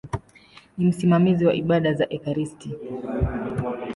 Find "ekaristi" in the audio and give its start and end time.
2.13-2.75